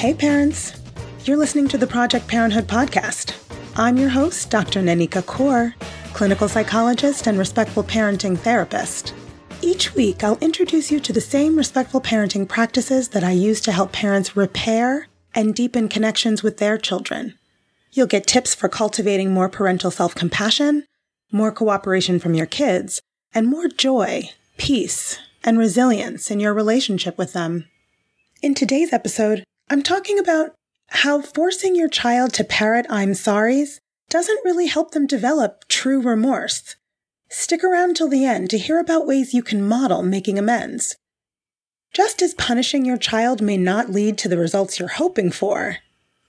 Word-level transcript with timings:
Hey, 0.00 0.14
parents. 0.14 0.80
You're 1.26 1.36
listening 1.36 1.68
to 1.68 1.76
the 1.76 1.86
Project 1.86 2.26
Parenthood 2.26 2.66
podcast. 2.66 3.36
I'm 3.76 3.98
your 3.98 4.08
host, 4.08 4.48
Dr. 4.48 4.80
Nanika 4.80 5.20
Coor, 5.26 5.74
clinical 6.14 6.48
psychologist 6.48 7.26
and 7.26 7.38
respectful 7.38 7.84
parenting 7.84 8.38
therapist. 8.38 9.12
Each 9.60 9.94
week, 9.94 10.24
I'll 10.24 10.38
introduce 10.38 10.90
you 10.90 11.00
to 11.00 11.12
the 11.12 11.20
same 11.20 11.54
respectful 11.54 12.00
parenting 12.00 12.48
practices 12.48 13.10
that 13.10 13.22
I 13.22 13.32
use 13.32 13.60
to 13.60 13.72
help 13.72 13.92
parents 13.92 14.38
repair 14.38 15.08
and 15.34 15.54
deepen 15.54 15.86
connections 15.86 16.42
with 16.42 16.56
their 16.56 16.78
children. 16.78 17.34
You'll 17.92 18.06
get 18.06 18.26
tips 18.26 18.54
for 18.54 18.70
cultivating 18.70 19.34
more 19.34 19.50
parental 19.50 19.90
self 19.90 20.14
compassion, 20.14 20.86
more 21.30 21.52
cooperation 21.52 22.18
from 22.18 22.32
your 22.32 22.46
kids, 22.46 23.02
and 23.34 23.46
more 23.46 23.68
joy, 23.68 24.30
peace, 24.56 25.18
and 25.44 25.58
resilience 25.58 26.30
in 26.30 26.40
your 26.40 26.54
relationship 26.54 27.18
with 27.18 27.34
them. 27.34 27.68
In 28.40 28.54
today's 28.54 28.94
episode, 28.94 29.44
I'm 29.72 29.84
talking 29.84 30.18
about 30.18 30.50
how 30.88 31.22
forcing 31.22 31.76
your 31.76 31.88
child 31.88 32.34
to 32.34 32.42
parrot 32.42 32.86
I'm 32.90 33.14
sorry's 33.14 33.78
doesn't 34.08 34.44
really 34.44 34.66
help 34.66 34.90
them 34.90 35.06
develop 35.06 35.68
true 35.68 36.02
remorse. 36.02 36.74
Stick 37.28 37.62
around 37.62 37.94
till 37.94 38.08
the 38.08 38.24
end 38.24 38.50
to 38.50 38.58
hear 38.58 38.80
about 38.80 39.06
ways 39.06 39.32
you 39.32 39.44
can 39.44 39.62
model 39.62 40.02
making 40.02 40.40
amends. 40.40 40.96
Just 41.92 42.20
as 42.20 42.34
punishing 42.34 42.84
your 42.84 42.96
child 42.96 43.40
may 43.40 43.56
not 43.56 43.92
lead 43.92 44.18
to 44.18 44.28
the 44.28 44.36
results 44.36 44.80
you're 44.80 44.88
hoping 44.88 45.30
for, 45.30 45.76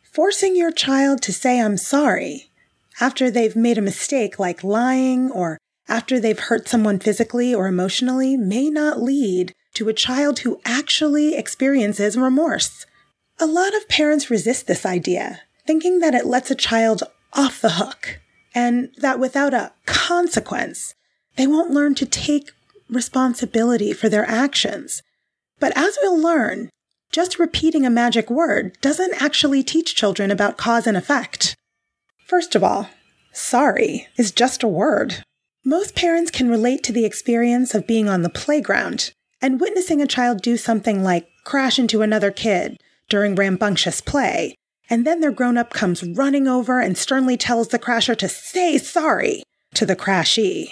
forcing 0.04 0.56
your 0.56 0.72
child 0.72 1.24
to 1.24 1.34
say 1.34 1.60
I'm 1.60 1.78
sorry 1.78 2.52
after 3.00 3.32
they've 3.32 3.56
made 3.56 3.80
a 3.80 3.82
mistake 3.82 4.38
like 4.38 4.64
lying 4.64 5.32
or 5.32 5.58
after 5.88 6.20
they've 6.20 6.38
hurt 6.38 6.70
someone 6.70 7.00
physically 7.00 7.56
or 7.56 7.66
emotionally 7.66 8.38
may 8.38 8.70
not 8.70 9.02
lead 9.02 9.56
to 9.74 9.90
a 9.90 9.94
child 9.94 10.40
who 10.40 10.62
actually 10.64 11.34
experiences 11.34 12.16
remorse. 12.16 12.86
A 13.40 13.46
lot 13.46 13.76
of 13.76 13.90
parents 13.90 14.30
resist 14.30 14.68
this 14.68 14.86
idea, 14.86 15.42
thinking 15.66 16.00
that 16.00 16.16
it 16.16 16.26
lets 16.26 16.52
a 16.52 16.56
child 16.56 17.04
off 17.34 17.62
the 17.62 17.72
hook 17.72 18.20
and 18.54 18.90
that 18.98 19.20
without 19.20 19.54
a 19.54 19.72
consequence, 19.86 20.94
they 21.38 21.48
won't 21.48 21.72
learn 21.72 21.96
to 21.96 22.06
take 22.06 22.52
responsibility 22.90 23.94
for 23.94 24.10
their 24.10 24.30
actions. 24.30 25.02
But 25.60 25.76
as 25.76 25.98
we'll 26.02 26.20
learn, 26.20 26.70
just 27.12 27.40
repeating 27.40 27.86
a 27.86 27.90
magic 27.90 28.30
word 28.30 28.78
doesn't 28.82 29.22
actually 29.22 29.64
teach 29.64 29.96
children 29.96 30.32
about 30.32 30.58
cause 30.58 30.88
and 30.88 30.98
effect. 30.98 31.56
First 32.26 32.56
of 32.56 32.64
all, 32.64 32.90
sorry 33.34 34.08
is 34.18 34.32
just 34.32 34.64
a 34.64 34.68
word. 34.68 35.24
Most 35.64 35.96
parents 35.96 36.32
can 36.32 36.50
relate 36.50 36.84
to 36.84 36.92
the 36.92 37.06
experience 37.06 37.76
of 37.76 37.88
being 37.88 38.10
on 38.10 38.24
the 38.24 38.30
playground 38.30 39.12
and 39.42 39.62
witnessing 39.62 40.02
a 40.02 40.08
child 40.08 40.42
do 40.42 40.58
something 40.58 41.04
like 41.04 41.28
crash 41.44 41.78
into 41.78 42.02
another 42.02 42.32
kid 42.32 42.78
during 43.12 43.36
rambunctious 43.36 44.02
play, 44.02 44.56
and 44.90 45.06
then 45.06 45.20
their 45.20 45.32
grown 45.32 45.58
up 45.58 45.72
comes 45.72 46.02
running 46.02 46.48
over 46.48 46.80
and 46.80 46.98
sternly 46.98 47.38
tells 47.38 47.68
the 47.68 47.78
crasher 47.78 48.18
to 48.18 48.28
say 48.28 48.78
sorry 48.78 49.44
to 49.76 49.86
the 49.86 49.96
crashee. 49.96 50.70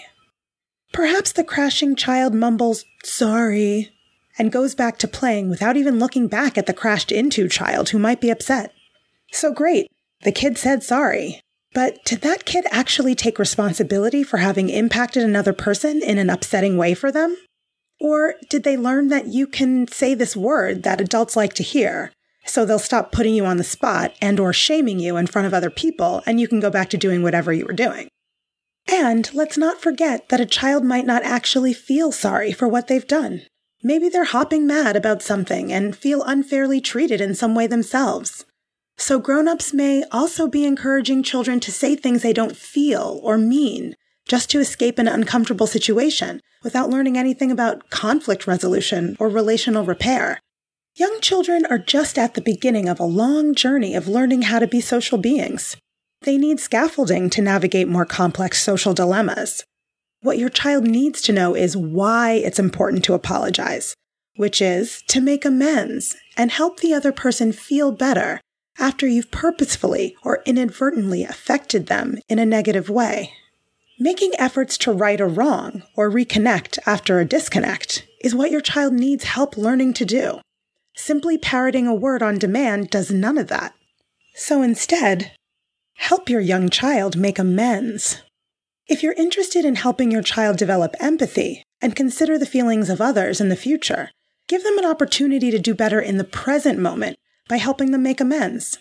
Perhaps 0.92 1.34
the 1.34 1.44
crashing 1.44 1.96
child 1.96 2.34
mumbles, 2.34 2.86
sorry, 3.04 3.92
and 4.40 4.52
goes 4.52 4.74
back 4.74 4.98
to 4.98 5.08
playing 5.08 5.50
without 5.50 5.78
even 5.78 6.00
looking 6.00 6.28
back 6.28 6.58
at 6.58 6.66
the 6.66 6.74
crashed 6.74 7.12
into 7.12 7.48
child 7.50 7.90
who 7.90 8.00
might 8.00 8.22
be 8.22 8.32
upset. 8.32 8.74
So 9.32 9.52
great, 9.52 9.88
the 10.24 10.32
kid 10.32 10.58
said 10.58 10.82
sorry. 10.82 11.42
But 11.74 12.04
did 12.06 12.22
that 12.22 12.46
kid 12.46 12.66
actually 12.72 13.14
take 13.14 13.38
responsibility 13.38 14.24
for 14.24 14.38
having 14.38 14.70
impacted 14.70 15.24
another 15.24 15.54
person 15.54 16.02
in 16.02 16.18
an 16.18 16.30
upsetting 16.30 16.78
way 16.78 16.96
for 16.96 17.12
them? 17.12 17.38
Or 18.00 18.36
did 18.50 18.64
they 18.64 18.78
learn 18.78 19.10
that 19.10 19.28
you 19.28 19.46
can 19.46 19.88
say 19.88 20.14
this 20.14 20.36
word 20.36 20.84
that 20.84 21.02
adults 21.02 21.36
like 21.36 21.54
to 21.56 21.64
hear, 21.64 22.12
so 22.50 22.66
they'll 22.66 22.80
stop 22.80 23.12
putting 23.12 23.34
you 23.36 23.46
on 23.46 23.58
the 23.58 23.64
spot 23.64 24.14
and 24.22 24.40
or 24.40 24.52
shaming 24.52 25.00
you 25.00 25.18
in 25.18 25.28
front 25.28 25.46
of 25.46 25.54
other 25.54 25.70
people 25.70 26.24
and 26.26 26.40
you 26.40 26.48
can 26.48 26.60
go 26.60 26.70
back 26.70 26.90
to 26.90 26.98
doing 26.98 27.24
whatever 27.24 27.54
you 27.54 27.66
were 27.66 27.74
doing. 27.74 28.10
And 28.92 29.32
let's 29.34 29.58
not 29.58 29.82
forget 29.82 30.30
that 30.30 30.42
a 30.42 30.46
child 30.46 30.84
might 30.84 31.06
not 31.06 31.24
actually 31.24 31.74
feel 31.74 32.12
sorry 32.12 32.52
for 32.52 32.68
what 32.68 32.88
they've 32.88 33.08
done. 33.08 33.44
Maybe 33.84 34.10
they're 34.10 34.26
hopping 34.26 34.66
mad 34.66 34.96
about 34.96 35.22
something 35.22 35.72
and 35.72 35.96
feel 35.96 36.24
unfairly 36.24 36.82
treated 36.82 37.22
in 37.22 37.36
some 37.36 37.56
way 37.56 37.68
themselves. 37.68 38.46
So 38.98 39.20
grown-ups 39.20 39.74
may 39.74 40.04
also 40.12 40.48
be 40.48 40.66
encouraging 40.66 41.24
children 41.24 41.60
to 41.62 41.72
say 41.72 41.96
things 41.96 42.22
they 42.22 42.34
don't 42.34 42.58
feel 42.58 43.22
or 43.24 43.38
mean 43.38 43.96
just 44.28 44.50
to 44.52 44.60
escape 44.60 45.00
an 45.00 45.08
uncomfortable 45.08 45.68
situation 45.68 46.42
without 46.64 46.90
learning 46.90 47.18
anything 47.18 47.52
about 47.52 47.90
conflict 47.90 48.48
resolution 48.48 49.16
or 49.20 49.30
relational 49.30 49.86
repair. 49.86 50.40
Young 51.00 51.22
children 51.22 51.66
are 51.68 51.78
just 51.78 52.20
at 52.20 52.34
the 52.34 52.42
beginning 52.42 52.90
of 52.90 53.00
a 53.00 53.06
long 53.06 53.56
journey 53.56 53.96
of 53.96 54.10
learning 54.10 54.42
how 54.42 54.60
to 54.60 54.68
be 54.68 54.82
social 54.82 55.18
beings. 55.18 55.78
They 56.24 56.38
need 56.38 56.60
scaffolding 56.60 57.30
to 57.30 57.42
navigate 57.42 57.88
more 57.88 58.06
complex 58.06 58.62
social 58.62 58.94
dilemmas. 58.94 59.64
What 60.24 60.38
your 60.38 60.50
child 60.50 60.84
needs 60.84 61.22
to 61.22 61.32
know 61.32 61.56
is 61.56 61.78
why 61.78 62.34
it's 62.34 62.60
important 62.60 63.06
to 63.06 63.14
apologize, 63.14 63.96
which 64.36 64.62
is 64.62 65.02
to 65.08 65.22
make 65.22 65.46
amends 65.46 66.18
and 66.36 66.52
help 66.52 66.82
the 66.82 66.94
other 66.94 67.14
person 67.14 67.54
feel 67.54 67.94
better 67.94 68.42
after 68.78 69.08
you've 69.08 69.32
purposefully 69.32 70.18
or 70.22 70.44
inadvertently 70.46 71.24
affected 71.24 71.88
them 71.88 72.18
in 72.28 72.40
a 72.40 72.46
negative 72.46 72.90
way. 72.90 73.32
Making 74.00 74.34
efforts 74.38 74.78
to 74.80 74.92
right 74.92 75.22
a 75.22 75.26
wrong 75.26 75.84
or 75.96 76.12
reconnect 76.12 76.78
after 76.86 77.22
a 77.22 77.26
disconnect 77.26 78.06
is 78.22 78.36
what 78.36 78.52
your 78.52 78.60
child 78.60 78.92
needs 78.92 79.24
help 79.24 79.56
learning 79.56 79.94
to 79.94 80.04
do. 80.04 80.42
Simply 81.02 81.38
parroting 81.38 81.88
a 81.88 81.96
word 81.96 82.22
on 82.22 82.38
demand 82.38 82.90
does 82.90 83.10
none 83.10 83.38
of 83.38 83.48
that. 83.48 83.74
So 84.36 84.62
instead, 84.62 85.32
help 85.96 86.28
your 86.28 86.42
young 86.42 86.70
child 86.70 87.16
make 87.16 87.40
amends. 87.40 88.22
If 88.86 89.02
you're 89.02 89.14
interested 89.14 89.64
in 89.64 89.76
helping 89.76 90.12
your 90.12 90.22
child 90.22 90.58
develop 90.58 90.96
empathy 91.00 91.64
and 91.82 91.96
consider 91.96 92.38
the 92.38 92.46
feelings 92.46 92.90
of 92.90 93.00
others 93.00 93.40
in 93.40 93.48
the 93.48 93.56
future, 93.56 94.12
give 94.50 94.62
them 94.64 94.78
an 94.78 94.86
opportunity 94.86 95.50
to 95.52 95.58
do 95.58 95.74
better 95.74 96.02
in 96.02 96.18
the 96.18 96.26
present 96.26 96.78
moment 96.78 97.18
by 97.48 97.58
helping 97.58 97.92
them 97.92 98.04
make 98.04 98.20
amends. 98.20 98.78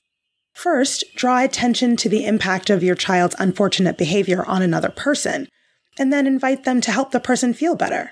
First, 0.53 1.05
draw 1.15 1.45
attention 1.45 1.97
to 1.99 2.09
the 2.09 2.27
impact 2.27 2.69
of 2.69 2.83
your 2.83 2.97
child's 2.97 3.37
unfortunate 3.39 3.97
behavior 3.97 4.45
on 4.45 4.61
another 4.61 4.91
person, 4.91 5.49
and 5.97 6.13
then 6.13 6.27
invite 6.27 6.65
them 6.65 6.81
to 6.81 6.91
help 6.91 7.13
the 7.13 7.21
person 7.21 7.55
feel 7.55 7.77
better. 7.77 8.11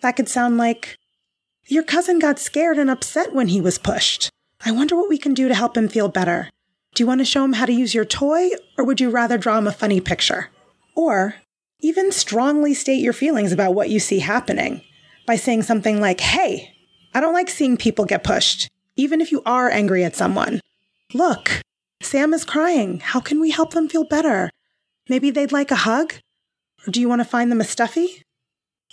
That 0.00 0.14
could 0.14 0.28
sound 0.28 0.58
like, 0.58 0.96
Your 1.70 1.82
cousin 1.82 2.18
got 2.18 2.38
scared 2.38 2.78
and 2.78 2.88
upset 2.88 3.34
when 3.34 3.48
he 3.48 3.60
was 3.60 3.76
pushed. 3.76 4.30
I 4.64 4.72
wonder 4.72 4.96
what 4.96 5.10
we 5.10 5.18
can 5.18 5.34
do 5.34 5.48
to 5.48 5.54
help 5.54 5.76
him 5.76 5.86
feel 5.86 6.08
better. 6.08 6.48
Do 6.94 7.02
you 7.02 7.06
want 7.06 7.20
to 7.20 7.26
show 7.26 7.44
him 7.44 7.52
how 7.52 7.66
to 7.66 7.72
use 7.74 7.94
your 7.94 8.06
toy, 8.06 8.48
or 8.78 8.84
would 8.84 9.02
you 9.02 9.10
rather 9.10 9.36
draw 9.36 9.58
him 9.58 9.66
a 9.66 9.72
funny 9.72 10.00
picture? 10.00 10.48
Or 10.94 11.34
even 11.80 12.10
strongly 12.10 12.72
state 12.72 13.02
your 13.02 13.12
feelings 13.12 13.52
about 13.52 13.74
what 13.74 13.90
you 13.90 14.00
see 14.00 14.20
happening 14.20 14.80
by 15.26 15.36
saying 15.36 15.64
something 15.64 16.00
like, 16.00 16.20
Hey, 16.20 16.74
I 17.12 17.20
don't 17.20 17.34
like 17.34 17.50
seeing 17.50 17.76
people 17.76 18.06
get 18.06 18.24
pushed, 18.24 18.70
even 18.96 19.20
if 19.20 19.30
you 19.30 19.42
are 19.44 19.70
angry 19.70 20.04
at 20.04 20.16
someone. 20.16 20.62
Look, 21.12 21.60
Sam 22.00 22.32
is 22.32 22.46
crying. 22.46 23.00
How 23.00 23.20
can 23.20 23.40
we 23.40 23.50
help 23.50 23.74
them 23.74 23.90
feel 23.90 24.04
better? 24.04 24.48
Maybe 25.10 25.30
they'd 25.30 25.52
like 25.52 25.70
a 25.70 25.76
hug? 25.76 26.14
Or 26.86 26.90
do 26.90 27.00
you 27.00 27.10
want 27.10 27.20
to 27.20 27.28
find 27.28 27.52
them 27.52 27.60
a 27.60 27.64
stuffy? 27.64 28.22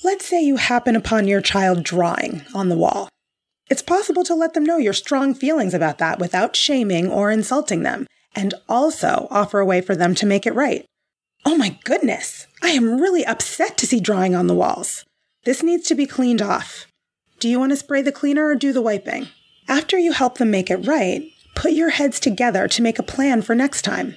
Let's 0.04 0.26
say 0.26 0.42
you 0.42 0.58
happen 0.58 0.96
upon 0.96 1.28
your 1.28 1.40
child 1.42 1.84
drawing 1.84 2.44
on 2.54 2.68
the 2.68 2.78
wall. 2.78 3.08
It's 3.70 3.82
possible 3.82 4.24
to 4.26 4.36
let 4.36 4.54
them 4.54 4.66
know 4.66 4.78
your 4.78 4.94
strong 4.94 5.34
feelings 5.34 5.74
about 5.74 6.00
that 6.00 6.20
without 6.20 6.56
shaming 6.56 7.10
or 7.10 7.32
insulting 7.32 7.84
them, 7.84 8.06
and 8.36 8.54
also 8.68 9.28
offer 9.32 9.60
a 9.60 9.66
way 9.66 9.80
for 9.80 9.96
them 9.96 10.14
to 10.16 10.26
make 10.26 10.46
it 10.46 10.54
right. 10.54 10.86
Oh 11.46 11.56
my 11.56 11.80
goodness, 11.86 12.46
I 12.62 12.70
am 12.70 13.00
really 13.00 13.26
upset 13.26 13.78
to 13.78 13.88
see 13.88 14.02
drawing 14.02 14.36
on 14.36 14.48
the 14.48 14.54
walls. 14.54 15.06
This 15.46 15.64
needs 15.64 15.88
to 15.88 15.96
be 15.96 16.06
cleaned 16.06 16.42
off. 16.42 16.88
Do 17.40 17.48
you 17.48 17.58
want 17.58 17.72
to 17.72 17.78
spray 17.78 18.02
the 18.02 18.12
cleaner 18.12 18.48
or 18.48 18.56
do 18.56 18.74
the 18.74 18.82
wiping? 18.82 19.30
After 19.68 19.98
you 19.98 20.12
help 20.12 20.38
them 20.38 20.52
make 20.52 20.70
it 20.70 20.86
right, 20.86 21.24
put 21.56 21.72
your 21.72 21.92
heads 21.92 22.20
together 22.20 22.68
to 22.68 22.82
make 22.82 23.00
a 23.00 23.04
plan 23.04 23.42
for 23.42 23.56
next 23.56 23.84
time. 23.84 24.16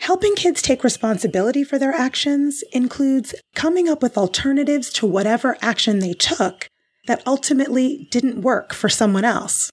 Helping 0.00 0.34
kids 0.34 0.62
take 0.62 0.82
responsibility 0.82 1.62
for 1.62 1.78
their 1.78 1.92
actions 1.92 2.64
includes 2.72 3.34
coming 3.54 3.86
up 3.86 4.00
with 4.00 4.16
alternatives 4.16 4.90
to 4.94 5.06
whatever 5.06 5.58
action 5.60 5.98
they 5.98 6.14
took 6.14 6.68
that 7.06 7.22
ultimately 7.26 8.08
didn't 8.10 8.40
work 8.40 8.72
for 8.72 8.88
someone 8.88 9.26
else. 9.26 9.70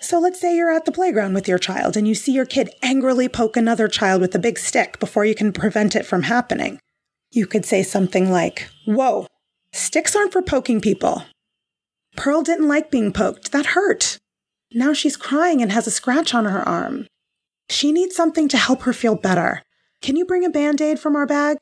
So 0.00 0.18
let's 0.18 0.40
say 0.40 0.56
you're 0.56 0.74
at 0.74 0.86
the 0.86 0.92
playground 0.92 1.34
with 1.34 1.46
your 1.46 1.58
child 1.58 1.94
and 1.94 2.08
you 2.08 2.14
see 2.14 2.32
your 2.32 2.46
kid 2.46 2.70
angrily 2.82 3.28
poke 3.28 3.54
another 3.54 3.86
child 3.86 4.22
with 4.22 4.34
a 4.34 4.38
big 4.38 4.58
stick 4.58 4.98
before 4.98 5.26
you 5.26 5.34
can 5.34 5.52
prevent 5.52 5.94
it 5.94 6.06
from 6.06 6.22
happening. 6.22 6.80
You 7.30 7.46
could 7.46 7.66
say 7.66 7.82
something 7.82 8.32
like, 8.32 8.70
Whoa, 8.86 9.26
sticks 9.74 10.16
aren't 10.16 10.32
for 10.32 10.40
poking 10.40 10.80
people. 10.80 11.24
Pearl 12.16 12.40
didn't 12.42 12.66
like 12.66 12.90
being 12.90 13.12
poked. 13.12 13.52
That 13.52 13.66
hurt. 13.66 14.16
Now 14.72 14.94
she's 14.94 15.18
crying 15.18 15.60
and 15.60 15.70
has 15.70 15.86
a 15.86 15.90
scratch 15.90 16.32
on 16.32 16.46
her 16.46 16.66
arm. 16.66 17.06
She 17.70 17.92
needs 17.92 18.16
something 18.16 18.48
to 18.48 18.58
help 18.58 18.82
her 18.82 18.92
feel 18.92 19.14
better. 19.14 19.62
Can 20.02 20.16
you 20.16 20.24
bring 20.24 20.44
a 20.44 20.50
band 20.50 20.80
aid 20.80 20.98
from 20.98 21.14
our 21.14 21.24
bag? 21.24 21.56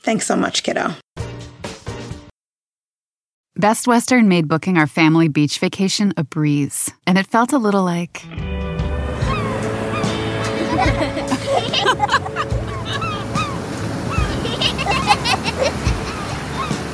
Thanks 0.00 0.26
so 0.26 0.34
much, 0.34 0.62
kiddo. 0.62 0.94
Best 3.54 3.86
Western 3.86 4.28
made 4.28 4.48
booking 4.48 4.78
our 4.78 4.86
family 4.86 5.28
beach 5.28 5.58
vacation 5.58 6.14
a 6.16 6.24
breeze, 6.24 6.90
and 7.06 7.18
it 7.18 7.26
felt 7.26 7.52
a 7.52 7.58
little 7.58 7.84
like. 7.84 8.22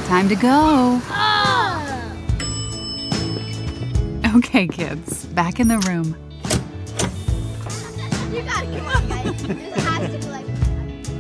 Time 0.09 0.29
to 0.29 0.35
go. 0.35 1.01
Oh. 1.11 1.95
Okay, 4.37 4.67
kids, 4.67 5.27
back 5.27 5.61
in 5.61 5.69
the 5.69 5.79
room. 5.87 6.17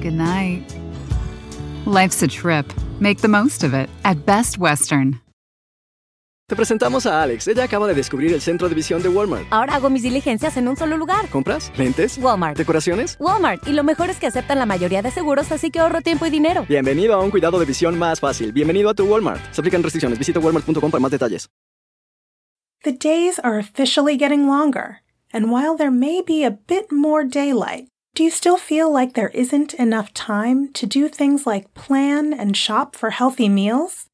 Good 0.01 0.15
night. 0.15 0.63
Life's 1.87 2.23
a 2.23 2.29
trip. 2.29 2.73
Make 3.01 3.21
the 3.21 3.29
most 3.29 3.63
of 3.65 3.75
it 3.75 3.89
at 4.05 4.25
Best 4.25 4.59
Western. 4.59 5.21
Te 6.49 6.57
presentamos 6.57 7.05
a 7.05 7.23
Alex. 7.23 7.47
Ella 7.47 7.65
acaba 7.65 7.87
de 7.87 7.93
descubrir 7.93 8.33
el 8.33 8.41
centro 8.41 8.71
de 8.71 8.75
visión 8.75 9.03
de 9.03 9.11
Walmart. 9.11 9.45
Ahora 9.51 9.75
hago 9.75 9.91
mis 9.91 10.03
diligencias 10.03 10.57
en 10.57 10.67
un 10.67 10.79
solo 10.79 10.97
lugar. 10.97 11.29
¿Compras? 11.29 11.71
¿Lentes? 11.77 12.17
Walmart. 12.17 12.57
¿Decoraciones? 12.57 13.19
Walmart. 13.21 13.69
Y 13.69 13.73
lo 13.73 13.85
mejor 13.85 14.09
es 14.09 14.19
que 14.19 14.29
aceptan 14.29 14.59
la 14.59 14.65
mayoría 14.65 15.03
de 15.03 15.11
seguros, 15.11 15.53
así 15.53 15.71
que 15.71 15.79
ahorro 15.81 16.01
tiempo 16.01 16.25
y 16.25 16.31
dinero. 16.31 16.65
Bienvenido 16.67 17.13
a 17.15 17.21
un 17.23 17.31
cuidado 17.31 17.59
de 17.61 17.67
visión 17.67 17.99
más 17.99 18.21
fácil. 18.21 18.53
Bienvenido 18.53 18.89
a 18.89 18.95
tu 18.95 19.05
Walmart. 19.05 19.43
Se 19.53 19.61
aplican 19.61 19.83
restricciones. 19.83 20.19
Visita 20.19 20.41
walmart.com 20.41 20.91
para 20.91 21.01
más 21.01 21.11
detalles. 21.11 21.51
The 22.83 22.93
days 22.93 23.39
are 23.41 23.59
officially 23.59 24.17
getting 24.17 24.47
longer, 24.47 25.03
and 25.33 25.51
while 25.51 25.77
there 25.77 25.91
may 25.91 26.23
be 26.23 26.45
a 26.45 26.51
bit 26.51 26.91
more 26.91 27.25
daylight, 27.25 27.89
do 28.15 28.25
you 28.25 28.31
still 28.31 28.57
feel 28.57 28.91
like 28.91 29.15
there 29.15 29.29
isn't 29.29 29.75
enough 29.75 30.13
time 30.13 30.73
to 30.73 30.87
do 30.87 31.09
things 31.09 31.47
like 31.47 31.75
plan 31.75 32.33
and 32.33 32.57
shop 32.57 32.97
for 32.97 33.11
healthy 33.11 33.49
meals? 33.49 34.07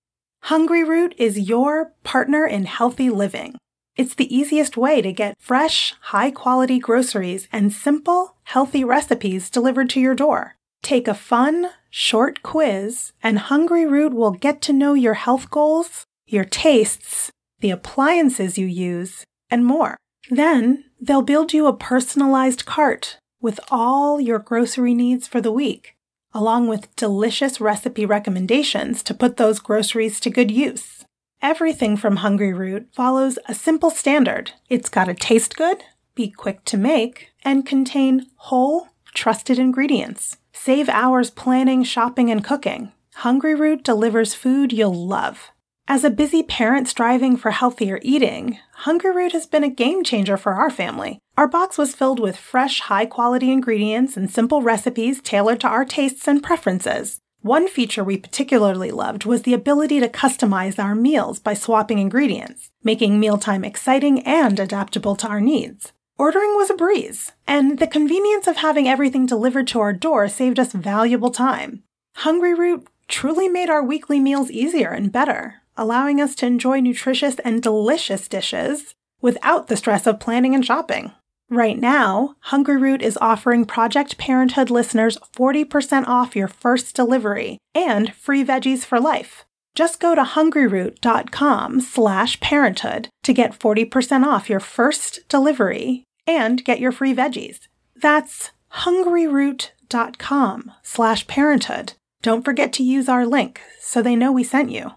Hungryroot 0.44 1.14
is 1.16 1.48
your 1.48 1.94
partner 2.02 2.46
in 2.46 2.66
healthy 2.66 3.08
living. 3.08 3.56
It's 3.96 4.14
the 4.14 4.34
easiest 4.34 4.76
way 4.76 5.00
to 5.00 5.12
get 5.12 5.40
fresh, 5.40 5.94
high 6.00 6.30
quality 6.30 6.78
groceries 6.78 7.48
and 7.52 7.72
simple, 7.72 8.36
healthy 8.42 8.84
recipes 8.84 9.48
delivered 9.48 9.88
to 9.90 10.00
your 10.00 10.14
door. 10.14 10.56
Take 10.82 11.08
a 11.08 11.14
fun, 11.14 11.70
short 11.88 12.42
quiz, 12.42 13.12
and 13.22 13.38
Hungryroot 13.38 14.12
will 14.12 14.32
get 14.32 14.60
to 14.62 14.72
know 14.72 14.92
your 14.92 15.14
health 15.14 15.48
goals, 15.48 16.04
your 16.26 16.44
tastes, 16.44 17.30
the 17.60 17.70
appliances 17.70 18.58
you 18.58 18.66
use, 18.66 19.24
and 19.48 19.64
more. 19.64 19.96
Then 20.28 20.83
they'll 21.00 21.22
build 21.22 21.52
you 21.52 21.66
a 21.66 21.76
personalized 21.76 22.64
cart 22.64 23.18
with 23.40 23.60
all 23.70 24.20
your 24.20 24.38
grocery 24.38 24.94
needs 24.94 25.28
for 25.28 25.40
the 25.40 25.52
week, 25.52 25.96
along 26.32 26.68
with 26.68 26.94
delicious 26.96 27.60
recipe 27.60 28.06
recommendations 28.06 29.02
to 29.02 29.14
put 29.14 29.36
those 29.36 29.58
groceries 29.58 30.18
to 30.20 30.30
good 30.30 30.50
use. 30.50 31.04
Everything 31.42 31.96
from 31.96 32.18
Hungryroot 32.18 32.86
follows 32.92 33.38
a 33.46 33.54
simple 33.54 33.90
standard. 33.90 34.52
It's 34.70 34.88
got 34.88 35.04
to 35.04 35.14
taste 35.14 35.56
good, 35.56 35.82
be 36.14 36.30
quick 36.30 36.64
to 36.64 36.78
make, 36.78 37.32
and 37.44 37.66
contain 37.66 38.26
whole, 38.36 38.88
trusted 39.12 39.58
ingredients. 39.58 40.38
Save 40.52 40.88
hours 40.88 41.28
planning, 41.30 41.84
shopping, 41.84 42.30
and 42.30 42.42
cooking. 42.42 42.92
Hungryroot 43.18 43.82
delivers 43.82 44.34
food 44.34 44.72
you'll 44.72 45.06
love. 45.06 45.50
As 45.86 46.02
a 46.02 46.08
busy 46.08 46.42
parent 46.42 46.88
striving 46.88 47.36
for 47.36 47.50
healthier 47.50 47.98
eating, 48.00 48.58
Hungryroot 48.84 49.32
has 49.32 49.46
been 49.46 49.62
a 49.62 49.68
game 49.68 50.02
changer 50.02 50.38
for 50.38 50.54
our 50.54 50.70
family. 50.70 51.18
Our 51.36 51.46
box 51.46 51.76
was 51.76 51.94
filled 51.94 52.18
with 52.18 52.38
fresh, 52.38 52.80
high 52.80 53.04
quality 53.04 53.52
ingredients 53.52 54.16
and 54.16 54.30
simple 54.30 54.62
recipes 54.62 55.20
tailored 55.20 55.60
to 55.60 55.68
our 55.68 55.84
tastes 55.84 56.26
and 56.26 56.42
preferences. 56.42 57.20
One 57.42 57.68
feature 57.68 58.02
we 58.02 58.16
particularly 58.16 58.92
loved 58.92 59.26
was 59.26 59.42
the 59.42 59.52
ability 59.52 60.00
to 60.00 60.08
customize 60.08 60.82
our 60.82 60.94
meals 60.94 61.38
by 61.38 61.52
swapping 61.52 61.98
ingredients, 61.98 62.70
making 62.82 63.20
mealtime 63.20 63.62
exciting 63.62 64.22
and 64.22 64.58
adaptable 64.58 65.16
to 65.16 65.28
our 65.28 65.40
needs. 65.40 65.92
Ordering 66.16 66.54
was 66.56 66.70
a 66.70 66.74
breeze, 66.74 67.32
and 67.46 67.78
the 67.78 67.86
convenience 67.86 68.46
of 68.46 68.56
having 68.56 68.88
everything 68.88 69.26
delivered 69.26 69.66
to 69.68 69.80
our 69.80 69.92
door 69.92 70.28
saved 70.28 70.58
us 70.58 70.72
valuable 70.72 71.30
time. 71.30 71.82
Hungryroot 72.20 72.86
truly 73.06 73.48
made 73.48 73.68
our 73.68 73.84
weekly 73.84 74.18
meals 74.18 74.50
easier 74.50 74.88
and 74.88 75.12
better, 75.12 75.60
allowing 75.76 76.20
us 76.20 76.34
to 76.36 76.46
enjoy 76.46 76.80
nutritious 76.80 77.38
and 77.40 77.62
delicious 77.62 78.28
dishes 78.28 78.94
without 79.20 79.68
the 79.68 79.76
stress 79.76 80.06
of 80.06 80.20
planning 80.20 80.54
and 80.54 80.64
shopping. 80.64 81.12
Right 81.50 81.78
now, 81.78 82.36
Hungryroot 82.46 83.02
is 83.02 83.18
offering 83.20 83.64
Project 83.64 84.18
Parenthood 84.18 84.70
listeners 84.70 85.18
40% 85.36 86.06
off 86.06 86.34
your 86.34 86.48
first 86.48 86.96
delivery 86.96 87.58
and 87.74 88.14
free 88.14 88.44
veggies 88.44 88.84
for 88.84 88.98
life. 88.98 89.44
Just 89.74 90.00
go 90.00 90.14
to 90.14 90.22
hungryroot.com 90.22 91.80
slash 91.80 92.40
parenthood 92.40 93.08
to 93.24 93.32
get 93.32 93.58
40% 93.58 94.24
off 94.24 94.48
your 94.48 94.60
first 94.60 95.28
delivery 95.28 96.04
and 96.26 96.64
get 96.64 96.80
your 96.80 96.92
free 96.92 97.14
veggies. 97.14 97.60
That's 97.96 98.52
hungryroot.com 98.72 100.72
slash 100.82 101.26
parenthood. 101.26 101.92
Don't 102.22 102.44
forget 102.44 102.72
to 102.74 102.82
use 102.82 103.08
our 103.08 103.26
link 103.26 103.60
so 103.80 104.00
they 104.00 104.16
know 104.16 104.32
we 104.32 104.44
sent 104.44 104.70
you. 104.70 104.92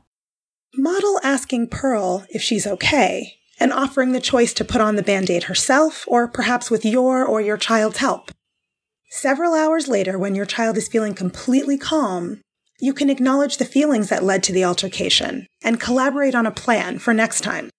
Model 0.78 1.20
asking 1.24 1.70
Pearl 1.70 2.26
if 2.30 2.42
she's 2.42 2.68
okay 2.68 3.38
and 3.60 3.74
offering 3.74 4.12
the 4.12 4.22
choice 4.22 4.54
to 4.54 4.64
put 4.64 4.80
on 4.80 4.96
the 4.96 5.02
band 5.02 5.30
aid 5.30 5.44
herself 5.44 6.06
or 6.08 6.28
perhaps 6.28 6.70
with 6.70 6.86
your 6.86 7.26
or 7.26 7.42
your 7.42 7.58
child's 7.58 7.98
help. 7.98 8.32
Several 9.10 9.56
hours 9.56 9.88
later, 9.88 10.20
when 10.20 10.36
your 10.36 10.46
child 10.46 10.78
is 10.78 10.88
feeling 10.88 11.16
completely 11.16 11.80
calm, 11.80 12.42
you 12.80 12.94
can 12.94 13.10
acknowledge 13.10 13.58
the 13.58 13.66
feelings 13.66 14.10
that 14.10 14.24
led 14.24 14.44
to 14.44 14.54
the 14.54 14.64
altercation 14.64 15.48
and 15.64 15.80
collaborate 15.80 16.36
on 16.36 16.46
a 16.46 16.52
plan 16.52 17.00
for 17.00 17.12
next 17.14 17.42
time. 17.42 17.72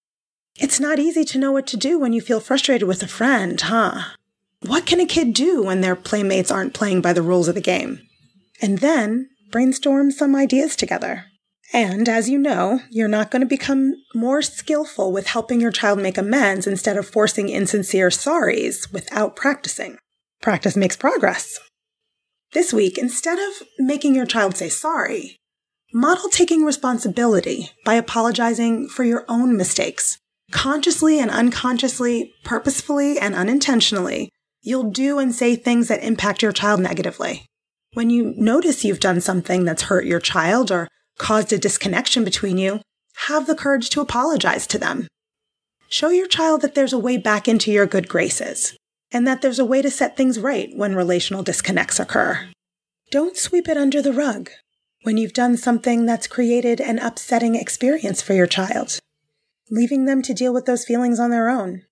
It's 0.56 0.80
not 0.80 0.98
easy 0.98 1.24
to 1.26 1.38
know 1.38 1.52
what 1.52 1.68
to 1.68 1.76
do 1.76 2.00
when 2.00 2.12
you 2.12 2.20
feel 2.20 2.40
frustrated 2.40 2.88
with 2.88 3.04
a 3.04 3.08
friend, 3.08 3.60
huh? 3.60 4.14
What 4.66 4.86
can 4.86 4.98
a 4.98 5.06
kid 5.06 5.34
do 5.34 5.62
when 5.62 5.82
their 5.82 5.94
playmates 5.94 6.50
aren't 6.50 6.74
playing 6.74 7.00
by 7.00 7.12
the 7.12 7.22
rules 7.22 7.46
of 7.46 7.54
the 7.54 7.60
game? 7.60 8.00
And 8.60 8.78
then 8.78 9.28
brainstorm 9.52 10.10
some 10.10 10.34
ideas 10.34 10.74
together. 10.74 11.26
And 11.72 12.08
as 12.08 12.30
you 12.30 12.38
know, 12.38 12.80
you're 12.90 13.08
not 13.08 13.30
going 13.30 13.40
to 13.40 13.46
become 13.46 13.94
more 14.14 14.40
skillful 14.40 15.12
with 15.12 15.26
helping 15.26 15.60
your 15.60 15.70
child 15.70 15.98
make 15.98 16.16
amends 16.16 16.66
instead 16.66 16.96
of 16.96 17.08
forcing 17.08 17.50
insincere 17.50 18.08
sorries 18.08 18.90
without 18.92 19.36
practicing. 19.36 19.98
Practice 20.40 20.76
makes 20.76 20.96
progress. 20.96 21.58
This 22.52 22.72
week, 22.72 22.96
instead 22.96 23.38
of 23.38 23.66
making 23.78 24.14
your 24.14 24.24
child 24.24 24.56
say 24.56 24.70
sorry, 24.70 25.36
model 25.92 26.30
taking 26.30 26.64
responsibility 26.64 27.70
by 27.84 27.94
apologizing 27.94 28.88
for 28.88 29.04
your 29.04 29.26
own 29.28 29.56
mistakes. 29.56 30.18
Consciously 30.50 31.20
and 31.20 31.30
unconsciously, 31.30 32.32
purposefully 32.44 33.18
and 33.18 33.34
unintentionally, 33.34 34.30
you'll 34.62 34.90
do 34.90 35.18
and 35.18 35.34
say 35.34 35.54
things 35.54 35.88
that 35.88 36.02
impact 36.02 36.42
your 36.42 36.52
child 36.52 36.80
negatively. 36.80 37.44
When 37.92 38.08
you 38.08 38.32
notice 38.36 38.84
you've 38.84 39.00
done 39.00 39.20
something 39.20 39.64
that's 39.64 39.82
hurt 39.82 40.06
your 40.06 40.20
child 40.20 40.70
or 40.70 40.88
caused 41.18 41.52
a 41.52 41.58
disconnection 41.58 42.24
between 42.24 42.58
you, 42.58 42.80
have 43.26 43.46
the 43.46 43.54
courage 43.54 43.90
to 43.90 44.00
apologize 44.00 44.66
to 44.68 44.78
them. 44.78 45.08
Show 45.88 46.10
your 46.10 46.26
child 46.28 46.62
that 46.62 46.74
there's 46.74 46.92
a 46.92 46.98
way 46.98 47.16
back 47.16 47.48
into 47.48 47.70
your 47.72 47.86
good 47.86 48.08
graces. 48.08 48.76
and 49.10 49.26
that 49.26 49.40
there's 49.42 49.58
a 49.58 49.64
way 49.64 49.82
to 49.82 49.90
set 49.90 50.16
things 50.16 50.38
right 50.38 50.70
when 50.74 50.94
relational 50.94 51.42
disconnects 51.42 51.98
occur. 51.98 52.48
Don't 53.10 53.36
sweep 53.36 53.68
it 53.68 53.76
under 53.76 54.02
the 54.02 54.12
rug 54.12 54.50
when 55.02 55.16
you've 55.16 55.32
done 55.32 55.56
something 55.56 56.04
that's 56.04 56.26
created 56.26 56.80
an 56.80 56.98
upsetting 56.98 57.54
experience 57.54 58.20
for 58.20 58.34
your 58.34 58.46
child, 58.46 58.98
leaving 59.70 60.04
them 60.04 60.20
to 60.22 60.34
deal 60.34 60.52
with 60.52 60.66
those 60.66 60.84
feelings 60.84 61.18
on 61.18 61.30
their 61.30 61.48
own. 61.48 61.82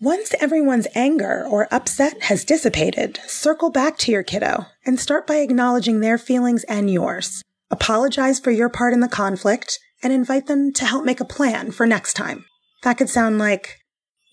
Once 0.00 0.34
everyone's 0.40 0.86
anger 0.94 1.44
or 1.48 1.66
upset 1.72 2.24
has 2.24 2.44
dissipated, 2.44 3.18
circle 3.26 3.70
back 3.70 3.96
to 3.96 4.12
your 4.12 4.22
kiddo 4.22 4.66
and 4.84 5.00
start 5.00 5.26
by 5.26 5.36
acknowledging 5.36 6.00
their 6.00 6.18
feelings 6.18 6.64
and 6.64 6.90
yours. 6.90 7.42
Apologize 7.70 8.38
for 8.38 8.50
your 8.50 8.68
part 8.68 8.92
in 8.92 9.00
the 9.00 9.08
conflict 9.08 9.78
and 10.02 10.12
invite 10.12 10.46
them 10.46 10.72
to 10.72 10.84
help 10.84 11.04
make 11.04 11.20
a 11.20 11.24
plan 11.24 11.70
for 11.70 11.86
next 11.86 12.14
time. 12.14 12.44
That 12.82 12.98
could 12.98 13.08
sound 13.08 13.38
like, 13.38 13.78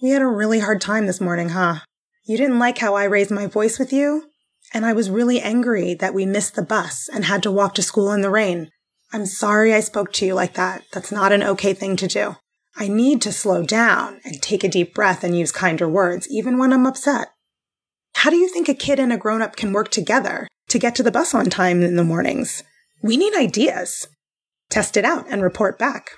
we 0.01 0.09
had 0.09 0.21
a 0.21 0.27
really 0.27 0.59
hard 0.59 0.81
time 0.81 1.07
this 1.07 1.21
morning, 1.21 1.49
huh? 1.49 1.79
You 2.25 2.37
didn't 2.37 2.59
like 2.59 2.79
how 2.79 2.95
I 2.95 3.05
raised 3.05 3.31
my 3.31 3.47
voice 3.47 3.79
with 3.79 3.93
you? 3.93 4.25
And 4.73 4.85
I 4.85 4.93
was 4.93 5.09
really 5.09 5.39
angry 5.41 5.93
that 5.95 6.13
we 6.13 6.25
missed 6.25 6.55
the 6.55 6.61
bus 6.61 7.09
and 7.13 7.25
had 7.25 7.43
to 7.43 7.51
walk 7.51 7.75
to 7.75 7.81
school 7.81 8.11
in 8.11 8.21
the 8.21 8.29
rain. 8.29 8.69
I'm 9.13 9.25
sorry 9.25 9.73
I 9.73 9.79
spoke 9.81 10.13
to 10.13 10.25
you 10.25 10.33
like 10.33 10.53
that. 10.53 10.83
That's 10.93 11.11
not 11.11 11.31
an 11.31 11.43
okay 11.43 11.73
thing 11.73 11.95
to 11.97 12.07
do. 12.07 12.35
I 12.77 12.87
need 12.87 13.21
to 13.23 13.33
slow 13.33 13.63
down 13.63 14.21
and 14.23 14.41
take 14.41 14.63
a 14.63 14.69
deep 14.69 14.93
breath 14.93 15.23
and 15.23 15.37
use 15.37 15.51
kinder 15.51 15.89
words, 15.89 16.29
even 16.31 16.57
when 16.57 16.71
I'm 16.71 16.85
upset. 16.85 17.27
How 18.15 18.29
do 18.29 18.37
you 18.37 18.47
think 18.47 18.69
a 18.69 18.73
kid 18.73 18.99
and 18.99 19.11
a 19.11 19.17
grown 19.17 19.41
up 19.41 19.55
can 19.55 19.73
work 19.73 19.89
together 19.89 20.47
to 20.69 20.79
get 20.79 20.95
to 20.95 21.03
the 21.03 21.11
bus 21.11 21.33
on 21.33 21.49
time 21.49 21.81
in 21.81 21.95
the 21.95 22.03
mornings? 22.03 22.63
We 23.01 23.17
need 23.17 23.35
ideas. 23.35 24.07
Test 24.69 24.95
it 24.95 25.05
out 25.05 25.25
and 25.29 25.41
report 25.41 25.79
back. 25.79 26.11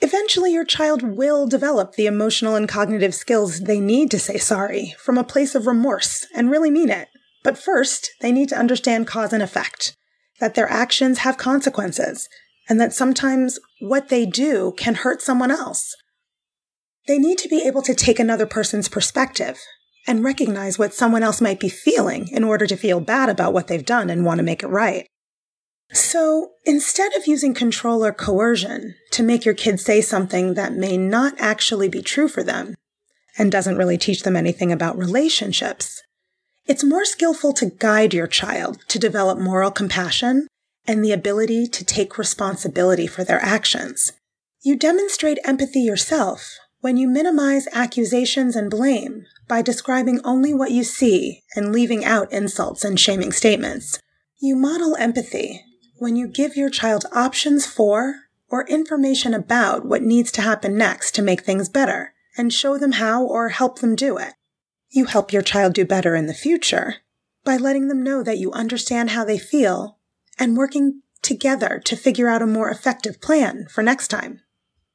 Eventually, 0.00 0.52
your 0.52 0.64
child 0.64 1.02
will 1.02 1.46
develop 1.46 1.94
the 1.94 2.06
emotional 2.06 2.56
and 2.56 2.68
cognitive 2.68 3.14
skills 3.14 3.60
they 3.60 3.78
need 3.78 4.10
to 4.10 4.18
say 4.18 4.36
sorry 4.36 4.94
from 4.98 5.16
a 5.16 5.24
place 5.24 5.54
of 5.54 5.66
remorse 5.66 6.26
and 6.34 6.50
really 6.50 6.70
mean 6.70 6.90
it. 6.90 7.08
But 7.44 7.58
first, 7.58 8.10
they 8.20 8.32
need 8.32 8.48
to 8.48 8.58
understand 8.58 9.06
cause 9.06 9.32
and 9.32 9.42
effect, 9.42 9.96
that 10.40 10.54
their 10.54 10.68
actions 10.68 11.18
have 11.18 11.36
consequences, 11.36 12.28
and 12.68 12.80
that 12.80 12.92
sometimes 12.92 13.58
what 13.80 14.08
they 14.08 14.26
do 14.26 14.74
can 14.76 14.96
hurt 14.96 15.22
someone 15.22 15.50
else. 15.50 15.94
They 17.06 17.18
need 17.18 17.38
to 17.38 17.48
be 17.48 17.62
able 17.66 17.82
to 17.82 17.94
take 17.94 18.18
another 18.18 18.46
person's 18.46 18.88
perspective 18.88 19.58
and 20.06 20.24
recognize 20.24 20.78
what 20.78 20.94
someone 20.94 21.22
else 21.22 21.40
might 21.40 21.60
be 21.60 21.68
feeling 21.68 22.28
in 22.28 22.44
order 22.44 22.66
to 22.66 22.76
feel 22.76 23.00
bad 23.00 23.28
about 23.28 23.52
what 23.52 23.66
they've 23.66 23.84
done 23.84 24.10
and 24.10 24.24
want 24.24 24.38
to 24.38 24.44
make 24.44 24.62
it 24.62 24.68
right. 24.68 25.06
So 25.92 26.52
instead 26.64 27.14
of 27.14 27.26
using 27.26 27.52
control 27.52 28.04
or 28.04 28.12
coercion 28.12 28.94
to 29.10 29.22
make 29.22 29.44
your 29.44 29.54
kids 29.54 29.84
say 29.84 30.00
something 30.00 30.54
that 30.54 30.72
may 30.72 30.96
not 30.96 31.34
actually 31.38 31.88
be 31.88 32.00
true 32.00 32.28
for 32.28 32.42
them 32.42 32.74
and 33.36 33.52
doesn't 33.52 33.76
really 33.76 33.98
teach 33.98 34.22
them 34.22 34.34
anything 34.34 34.72
about 34.72 34.96
relationships, 34.96 36.02
it's 36.66 36.82
more 36.84 37.04
skillful 37.04 37.52
to 37.54 37.72
guide 37.78 38.14
your 38.14 38.26
child 38.26 38.78
to 38.88 38.98
develop 38.98 39.38
moral 39.38 39.70
compassion 39.70 40.46
and 40.86 41.04
the 41.04 41.12
ability 41.12 41.66
to 41.66 41.84
take 41.84 42.16
responsibility 42.18 43.06
for 43.06 43.22
their 43.22 43.42
actions. 43.44 44.12
You 44.62 44.76
demonstrate 44.76 45.38
empathy 45.44 45.80
yourself 45.80 46.56
when 46.80 46.96
you 46.96 47.06
minimize 47.06 47.68
accusations 47.72 48.56
and 48.56 48.70
blame 48.70 49.26
by 49.46 49.60
describing 49.60 50.20
only 50.24 50.54
what 50.54 50.70
you 50.70 50.84
see 50.84 51.42
and 51.54 51.72
leaving 51.72 52.04
out 52.04 52.32
insults 52.32 52.82
and 52.82 52.98
shaming 52.98 53.32
statements. 53.32 54.00
You 54.40 54.56
model 54.56 54.96
empathy 54.96 55.62
when 56.02 56.16
you 56.16 56.26
give 56.26 56.56
your 56.56 56.68
child 56.68 57.04
options 57.12 57.64
for 57.64 58.22
or 58.48 58.66
information 58.66 59.32
about 59.32 59.86
what 59.86 60.02
needs 60.02 60.32
to 60.32 60.42
happen 60.42 60.76
next 60.76 61.14
to 61.14 61.22
make 61.22 61.42
things 61.42 61.68
better 61.68 62.12
and 62.36 62.52
show 62.52 62.76
them 62.76 62.90
how 62.90 63.22
or 63.24 63.50
help 63.50 63.78
them 63.78 63.94
do 63.94 64.18
it. 64.18 64.32
You 64.90 65.04
help 65.04 65.32
your 65.32 65.42
child 65.42 65.74
do 65.74 65.84
better 65.84 66.16
in 66.16 66.26
the 66.26 66.34
future 66.34 66.96
by 67.44 67.56
letting 67.56 67.86
them 67.86 68.02
know 68.02 68.24
that 68.24 68.38
you 68.38 68.50
understand 68.50 69.10
how 69.10 69.24
they 69.24 69.38
feel 69.38 69.98
and 70.40 70.56
working 70.56 71.02
together 71.22 71.80
to 71.84 71.94
figure 71.94 72.28
out 72.28 72.42
a 72.42 72.48
more 72.48 72.68
effective 72.68 73.20
plan 73.20 73.68
for 73.70 73.84
next 73.84 74.08
time. 74.08 74.40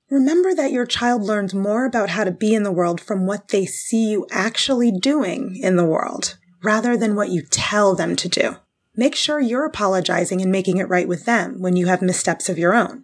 Remember 0.09 0.53
that 0.53 0.73
your 0.73 0.85
child 0.85 1.23
learns 1.23 1.53
more 1.53 1.85
about 1.85 2.09
how 2.09 2.25
to 2.25 2.31
be 2.31 2.53
in 2.53 2.63
the 2.63 2.71
world 2.71 2.99
from 2.99 3.25
what 3.25 3.47
they 3.47 3.65
see 3.65 4.09
you 4.09 4.27
actually 4.29 4.91
doing 4.91 5.55
in 5.55 5.77
the 5.77 5.85
world 5.85 6.37
rather 6.61 6.97
than 6.97 7.15
what 7.15 7.29
you 7.29 7.43
tell 7.49 7.95
them 7.95 8.17
to 8.17 8.27
do. 8.27 8.57
Make 8.99 9.15
sure 9.15 9.39
you're 9.39 9.63
apologizing 9.63 10.41
and 10.41 10.51
making 10.51 10.77
it 10.77 10.89
right 10.89 11.07
with 11.07 11.25
them 11.25 11.61
when 11.61 11.75
you 11.75 11.85
have 11.85 12.01
missteps 12.01 12.49
of 12.49 12.57
your 12.57 12.73
own. 12.73 13.03